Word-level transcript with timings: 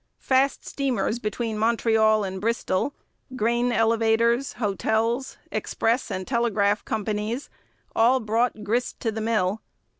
Fast 0.17 0.65
steamers 0.65 1.19
between 1.19 1.59
Montreal 1.59 2.23
and 2.23 2.41
Bristol, 2.41 2.95
grain 3.35 3.71
elevators, 3.71 4.53
hotels, 4.53 5.37
express 5.51 6.09
and 6.09 6.25
telegraph 6.25 6.83
companies, 6.83 7.51
all 7.95 8.19
brought 8.19 8.63
grist 8.63 8.99
to 9.01 9.11
the 9.11 9.21
mill. 9.21 9.61